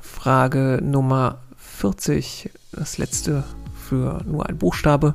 [0.00, 3.44] Frage Nummer 40, das letzte
[3.74, 5.14] für nur ein Buchstabe.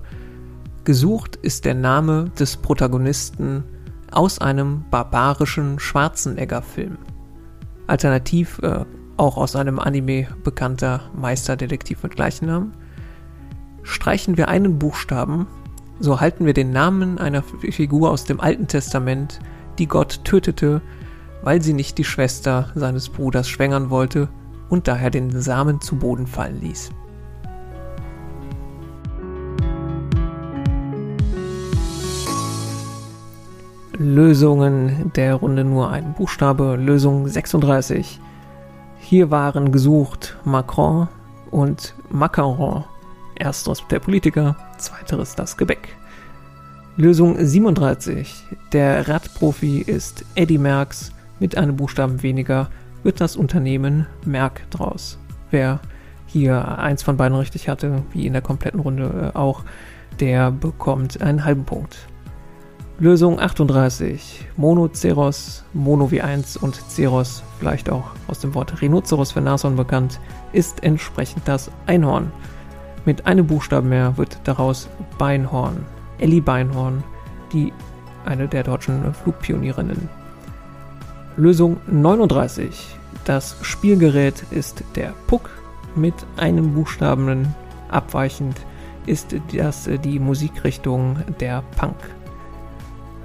[0.83, 3.63] Gesucht ist der Name des Protagonisten
[4.11, 6.97] aus einem barbarischen Schwarzenegger-Film.
[7.87, 8.85] Alternativ äh,
[9.17, 12.73] auch aus einem Anime bekannter Meisterdetektiv mit gleichen Namen.
[13.87, 15.47] Streichen wir einen Buchstaben,
[15.99, 19.39] so halten wir den Namen einer Figur aus dem Alten Testament,
[19.79, 20.81] die Gott tötete,
[21.41, 24.27] weil sie nicht die Schwester seines Bruders schwängern wollte
[24.67, 26.91] und daher den Samen zu Boden fallen ließ.
[33.97, 36.75] Lösungen der Runde nur ein Buchstabe.
[36.75, 38.19] Lösung 36.
[38.99, 41.07] Hier waren gesucht Macron
[41.51, 42.83] und Macaron.
[43.37, 45.95] Ersteres der Politiker, zweiteres das Gebäck.
[46.97, 48.43] Lösung 37.
[48.73, 51.11] Der Radprofi ist Eddie Merckx.
[51.39, 52.69] Mit einem Buchstaben weniger
[53.03, 55.19] wird das Unternehmen Merck draus.
[55.51, 55.79] Wer
[56.25, 59.63] hier eins von beiden richtig hatte, wie in der kompletten Runde äh, auch,
[60.19, 62.07] der bekommt einen halben Punkt.
[62.99, 64.47] Lösung 38.
[64.57, 70.19] Monoceros, Mono wie 1 und Ceros, vielleicht auch aus dem Wort Rhinoceros für Nashorn bekannt,
[70.51, 72.31] ist entsprechend das Einhorn.
[73.07, 75.85] Mit einem Buchstaben mehr wird daraus Beinhorn.
[76.17, 77.05] Ellie Beinhorn,
[77.53, 77.71] die
[78.25, 80.09] eine der deutschen Flugpionierinnen.
[81.37, 82.97] Lösung 39.
[83.23, 85.49] Das Spielgerät ist der Puck.
[85.95, 87.55] Mit einem Buchstaben
[87.87, 88.57] abweichend
[89.05, 91.95] ist das die Musikrichtung der Punk.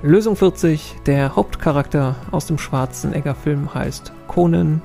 [0.04, 0.94] Lösung 40.
[1.06, 4.80] Der Hauptcharakter aus dem Schwarzenegger-Film heißt Conan,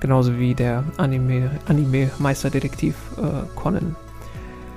[0.00, 3.96] genauso wie der Anime-Meisterdetektiv Anime äh, Conan.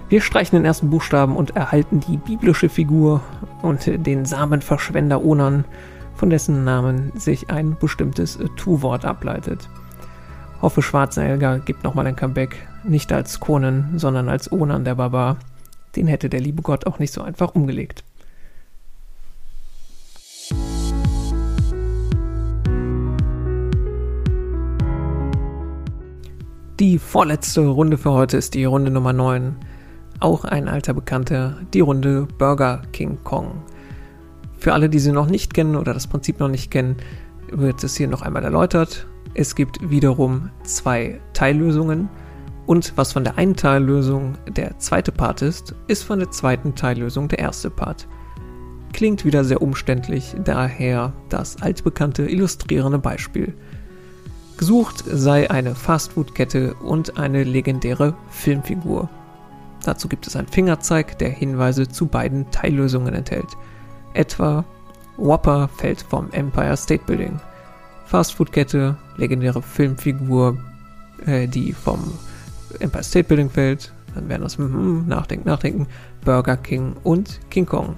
[0.09, 3.19] Wir streichen den ersten Buchstaben und erhalten die biblische Figur
[3.61, 5.65] und den Samenverschwender Onan,
[6.15, 9.67] von dessen Namen sich ein bestimmtes Tu-Wort ableitet.
[10.61, 12.55] Hoffe Schwarzenegger gibt nochmal ein Comeback,
[12.85, 15.39] nicht als Conan, sondern als Onan der Barbar.
[15.97, 18.05] Den hätte der liebe Gott auch nicht so einfach umgelegt.
[26.79, 29.57] Die vorletzte Runde für heute ist die Runde Nummer 9
[30.19, 33.63] auch ein alter Bekannter, die Runde Burger King Kong.
[34.57, 36.97] Für alle, die sie noch nicht kennen oder das Prinzip noch nicht kennen,
[37.51, 39.07] wird es hier noch einmal erläutert.
[39.33, 42.09] Es gibt wiederum zwei Teillösungen
[42.65, 47.27] und was von der einen Teillösung der zweite Part ist, ist von der zweiten Teillösung
[47.27, 48.07] der erste Part.
[48.93, 53.53] Klingt wieder sehr umständlich, daher das altbekannte illustrierende Beispiel.
[54.57, 59.07] Gesucht sei eine Fastfood-Kette und eine legendäre Filmfigur.
[59.83, 63.57] Dazu gibt es einen Fingerzeig, der Hinweise zu beiden Teillösungen enthält.
[64.13, 64.65] Etwa
[65.17, 67.39] Whopper fällt vom Empire State Building.
[68.05, 70.57] Fastfood-Kette, legendäre Filmfigur,
[71.25, 71.99] äh, die vom
[72.79, 73.91] Empire State Building fällt.
[74.15, 75.87] Dann wären das mm, Nachdenken, Nachdenken,
[76.23, 77.97] Burger King und King Kong.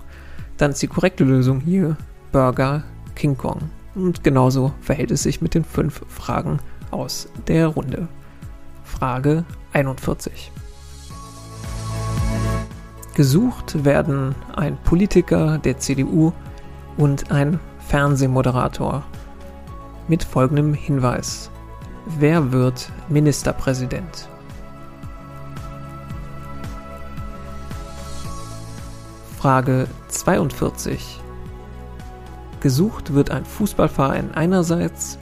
[0.57, 1.95] Dann ist die korrekte Lösung hier
[2.31, 2.83] Burger
[3.15, 3.69] King Kong.
[3.95, 6.59] Und genauso verhält es sich mit den fünf Fragen
[6.91, 8.07] aus der Runde.
[8.83, 10.51] Frage 41.
[13.15, 16.31] Gesucht werden ein Politiker der CDU
[16.95, 19.03] und ein Fernsehmoderator.
[20.07, 21.51] Mit folgendem Hinweis.
[22.05, 24.29] Wer wird Ministerpräsident?
[29.37, 31.19] Frage 42.
[32.61, 35.17] Gesucht wird ein Fußballverein einerseits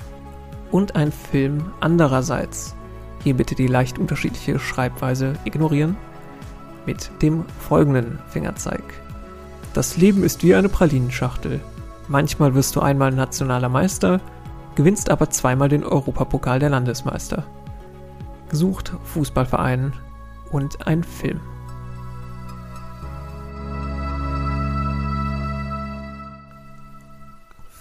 [0.71, 2.75] und ein Film andererseits.
[3.23, 5.97] Hier bitte die leicht unterschiedliche Schreibweise ignorieren
[6.87, 8.81] mit dem folgenden Fingerzeig.
[9.73, 11.59] Das Leben ist wie eine Pralinenschachtel.
[12.07, 14.19] Manchmal wirst du einmal nationaler Meister,
[14.73, 17.43] gewinnst aber zweimal den Europapokal der Landesmeister.
[18.49, 19.93] Gesucht Fußballverein
[20.51, 21.41] und ein Film.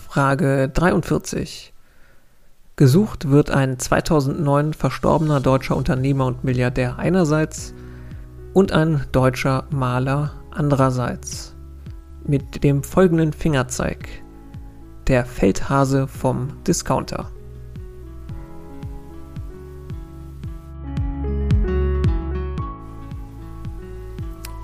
[0.08, 1.72] Frage 43.
[2.74, 7.74] Gesucht wird ein 2009 verstorbener deutscher Unternehmer und Milliardär einerseits
[8.56, 11.54] und ein deutscher Maler andererseits.
[12.24, 14.08] Mit dem folgenden Fingerzeig.
[15.08, 17.30] Der Feldhase vom Discounter.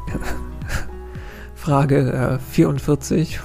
[1.55, 3.41] Frage äh, 44.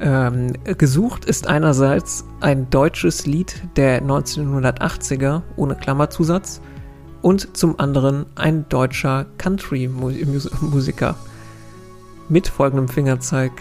[0.00, 6.62] Ähm, gesucht ist einerseits ein deutsches Lied der 1980er ohne Klammerzusatz
[7.22, 11.16] und zum anderen ein deutscher Country-Musiker.
[12.28, 13.52] Mit folgendem Fingerzeig: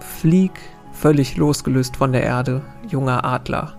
[0.00, 0.52] Flieg
[0.92, 3.74] völlig losgelöst von der Erde, junger Adler.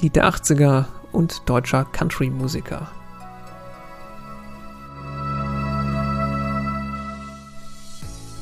[0.00, 2.88] Lied der 80er und deutscher Country-Musiker.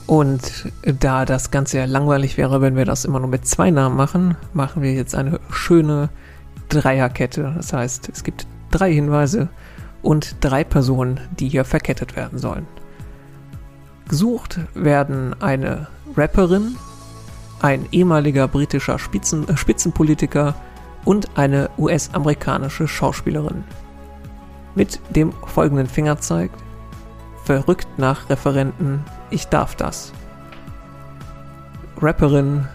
[0.07, 3.97] Und da das Ganze ja langweilig wäre, wenn wir das immer nur mit zwei Namen
[3.97, 6.09] machen, machen wir jetzt eine schöne
[6.69, 7.53] Dreierkette.
[7.57, 9.49] Das heißt, es gibt drei Hinweise
[10.03, 12.67] und drei Personen, die hier verkettet werden sollen.
[14.09, 16.77] Gesucht werden eine Rapperin,
[17.61, 20.55] ein ehemaliger britischer Spitzen, äh, Spitzenpolitiker
[21.05, 23.65] und eine US-amerikanische Schauspielerin.
[24.75, 26.51] Mit dem folgenden Fingerzeig
[27.45, 30.13] verrückt nach Referenten, ich darf das.
[32.01, 32.67] Rapperin,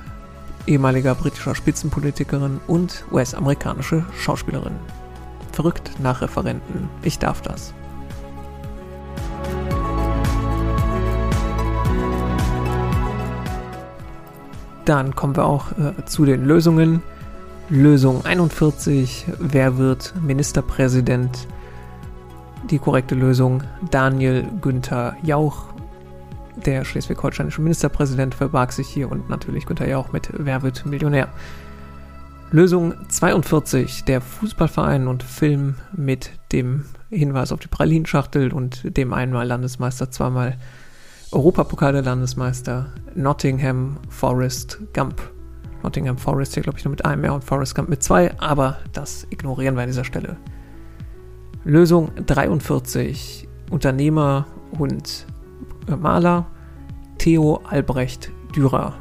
[0.68, 4.76] ehemaliger britischer Spitzenpolitikerin und US-amerikanische Schauspielerin
[5.56, 6.90] verrückt nach Referenten.
[7.02, 7.74] Ich darf das.
[14.86, 17.02] Dann kommen wir auch äh, zu den Lösungen.
[17.70, 19.26] Lösung 41.
[19.40, 21.48] Wer wird Ministerpräsident?
[22.70, 25.74] Die korrekte Lösung Daniel Günther Jauch.
[26.56, 31.30] Der schleswig-holsteinische Ministerpräsident verbarg sich hier und natürlich Günther Jauch mit Wer wird Millionär?
[32.56, 39.46] Lösung 42, der Fußballverein und Film mit dem Hinweis auf die Pralinschachtel und dem einmal
[39.46, 40.56] Landesmeister, zweimal
[41.34, 45.22] Europapokal der Landesmeister, Nottingham Forest Gump.
[45.84, 48.78] Nottingham Forest hier, glaube ich, nur mit einem mehr und Forest Gump mit zwei, aber
[48.94, 50.38] das ignorieren wir an dieser Stelle.
[51.66, 54.48] Lösung 43, Unternehmer
[54.80, 55.26] und
[55.90, 56.46] Maler
[57.18, 58.94] Theo Albrecht Dürer,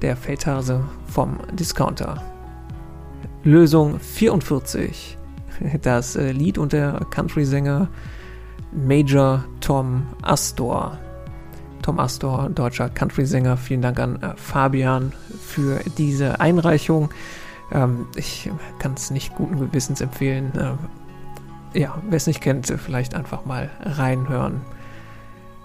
[0.00, 2.35] der Feldhase vom Discounter.
[3.46, 5.16] Lösung 44,
[5.80, 7.86] das äh, Lied und der Country-Sänger
[8.72, 10.98] Major Tom Astor.
[11.80, 13.56] Tom Astor, deutscher Country-Sänger.
[13.56, 17.10] Vielen Dank an äh, Fabian für diese Einreichung.
[17.70, 20.52] Ähm, ich kann es nicht guten Gewissens empfehlen.
[21.72, 24.60] Äh, ja, wer es nicht kennt, vielleicht einfach mal reinhören.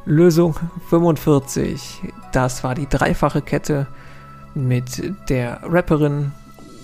[0.06, 0.56] Lösung
[0.90, 2.04] 45.
[2.32, 3.88] Das war die dreifache Kette
[4.54, 6.32] mit der Rapperin,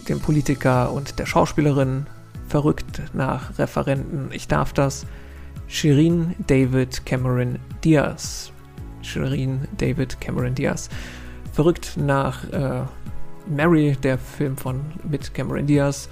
[0.10, 2.05] dem Politiker und der Schauspielerin.
[2.47, 4.30] Verrückt nach Referenten.
[4.32, 5.05] Ich darf das.
[5.68, 8.51] Shirin David Cameron Diaz.
[9.01, 10.89] Shirin David Cameron Diaz.
[11.51, 12.84] Verrückt nach äh,
[13.47, 16.10] Mary, der Film von mit Cameron Diaz.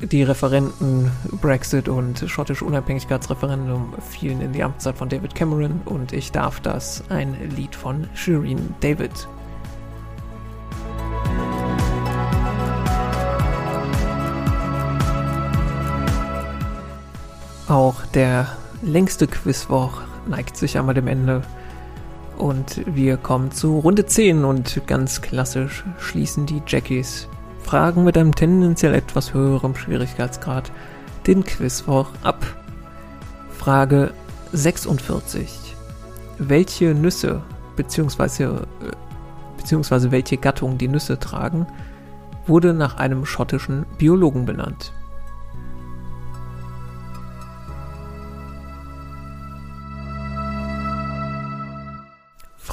[0.00, 1.10] Die Referenten
[1.40, 7.04] Brexit und schottische Unabhängigkeitsreferendum fielen in die Amtszeit von David Cameron und ich darf das
[7.08, 9.28] ein Lied von Shireen David.
[17.68, 18.46] Auch der
[18.82, 21.42] längste Quizwoch neigt sich einmal dem Ende.
[22.38, 27.28] Und wir kommen zu Runde 10 und ganz klassisch schließen die Jackies
[27.62, 30.70] Fragen mit einem tendenziell etwas höherem Schwierigkeitsgrad
[31.26, 32.46] den Quizwoch ab.
[33.50, 34.12] Frage
[34.52, 35.74] 46.
[36.38, 37.42] Welche Nüsse
[37.74, 38.44] bzw.
[38.44, 38.60] Äh,
[39.56, 41.66] beziehungsweise welche Gattung die Nüsse tragen,
[42.46, 44.92] wurde nach einem schottischen Biologen benannt.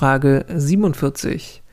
[0.04, 1.64] Frage 47.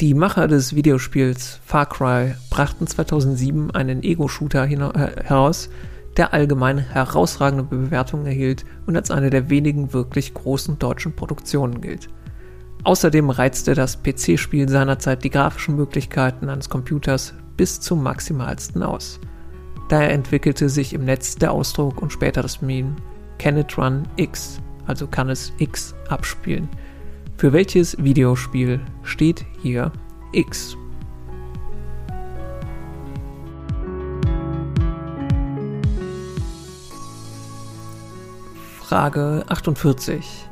[0.00, 5.70] Die Macher des Videospiels Far Cry brachten 2007 einen Ego-Shooter äh, heraus,
[6.18, 12.10] der allgemein herausragende Bewertungen erhielt und als eine der wenigen wirklich großen deutschen Produktionen gilt.
[12.84, 19.20] Außerdem reizte das PC-Spiel seinerzeit die grafischen Möglichkeiten eines Computers bis zum maximalsten aus.
[19.88, 22.94] Daher entwickelte sich im Netz der Ausdruck und später das Meme
[23.38, 26.68] Can it run X, also kann es X abspielen–
[27.38, 29.92] für welches Videospiel steht hier
[30.32, 30.76] X?
[38.80, 40.48] Frage 48.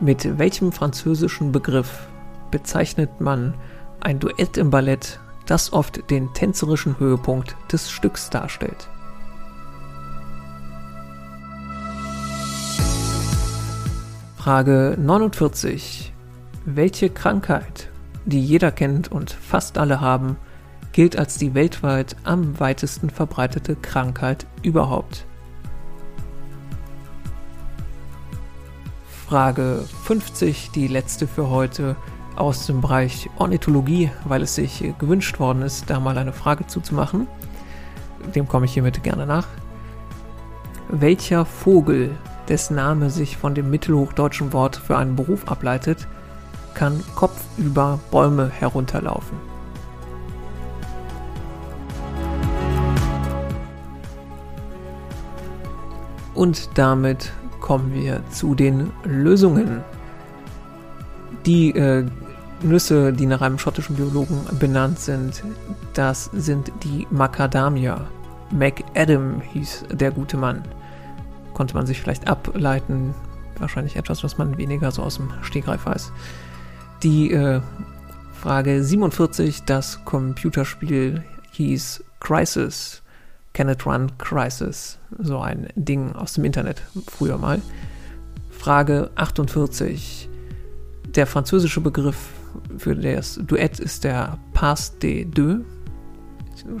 [0.00, 2.06] Mit welchem französischen Begriff
[2.50, 3.54] bezeichnet man
[4.00, 8.90] ein Duett im Ballett, das oft den tänzerischen Höhepunkt des Stücks darstellt?
[14.42, 16.12] Frage 49.
[16.64, 17.90] Welche Krankheit,
[18.24, 20.36] die jeder kennt und fast alle haben,
[20.90, 25.26] gilt als die weltweit am weitesten verbreitete Krankheit überhaupt?
[29.28, 31.94] Frage 50, die letzte für heute
[32.34, 37.28] aus dem Bereich Ornithologie, weil es sich gewünscht worden ist, da mal eine Frage zuzumachen.
[38.34, 39.46] Dem komme ich hiermit gerne nach.
[40.88, 42.18] Welcher Vogel
[42.48, 46.06] dessen Name sich von dem mittelhochdeutschen Wort für einen Beruf ableitet,
[46.74, 49.36] kann kopfüber Bäume herunterlaufen.
[56.34, 59.82] Und damit kommen wir zu den Lösungen.
[61.46, 62.04] Die äh,
[62.62, 65.42] Nüsse, die nach einem schottischen Biologen benannt sind,
[65.94, 68.06] das sind die Macadamia.
[68.50, 70.62] McAdam hieß der gute Mann
[71.62, 73.14] konnte man sich vielleicht ableiten.
[73.56, 76.10] Wahrscheinlich etwas, was man weniger so aus dem Stegreif weiß.
[77.04, 77.60] Die äh,
[78.32, 83.02] Frage 47, das Computerspiel hieß Crisis.
[83.52, 84.98] Can it run Crisis?
[85.20, 87.62] So ein Ding aus dem Internet früher mal.
[88.50, 90.28] Frage 48.
[91.14, 92.30] Der französische Begriff
[92.76, 95.60] für das Duett ist der Pass de deux.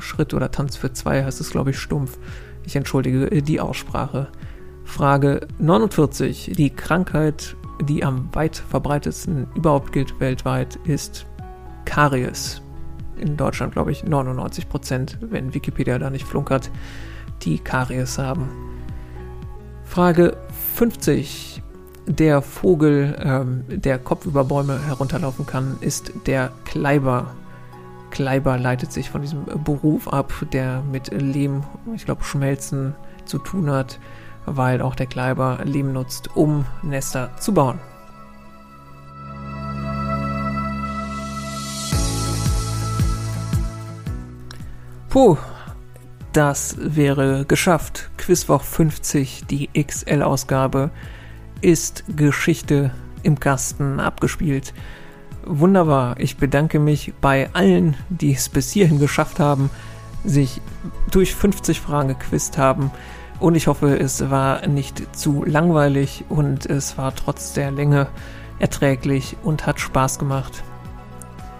[0.00, 2.18] Schritt oder Tanz für zwei heißt es, glaube ich, stumpf.
[2.64, 4.28] Ich entschuldige die Aussprache.
[4.84, 6.52] Frage 49.
[6.56, 11.26] Die Krankheit, die am weit verbreitetsten überhaupt gilt weltweit, ist
[11.84, 12.62] Karies.
[13.16, 16.70] In Deutschland glaube ich 99 Prozent, wenn Wikipedia da nicht flunkert,
[17.42, 18.48] die Karies haben.
[19.84, 20.36] Frage
[20.74, 21.62] 50.
[22.06, 27.34] Der Vogel, ähm, der Kopf über Bäume herunterlaufen kann, ist der Kleiber.
[28.10, 31.62] Kleiber leitet sich von diesem Beruf ab, der mit Lehm,
[31.94, 34.00] ich glaube, Schmelzen zu tun hat,
[34.46, 37.78] weil auch der Kleiber Lehm nutzt, um Nester zu bauen.
[45.08, 45.36] Puh,
[46.32, 48.10] das wäre geschafft.
[48.16, 50.90] Quizwoch 50, die XL-Ausgabe,
[51.60, 54.72] ist Geschichte im Kasten abgespielt.
[55.44, 56.18] Wunderbar.
[56.18, 59.70] Ich bedanke mich bei allen, die es bis hierhin geschafft haben,
[60.24, 60.60] sich
[61.10, 62.90] durch 50 Fragen gequizt haben.
[63.42, 68.06] Und ich hoffe, es war nicht zu langweilig und es war trotz der Länge
[68.60, 70.62] erträglich und hat Spaß gemacht.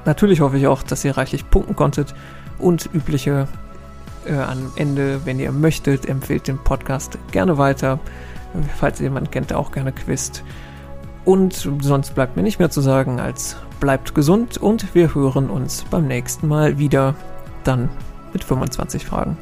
[0.05, 2.15] Natürlich hoffe ich auch, dass ihr reichlich punkten konntet
[2.61, 3.49] und übliche
[4.27, 7.99] äh, am Ende, wenn ihr möchtet, empfehlt den Podcast gerne weiter.
[8.77, 10.45] Falls ihr jemanden kennt, der auch gerne quizt.
[11.25, 15.83] Und sonst bleibt mir nicht mehr zu sagen, als bleibt gesund und wir hören uns
[15.91, 17.17] beim nächsten Mal wieder.
[17.65, 17.89] Dann
[18.33, 19.37] mit 25 Fragen.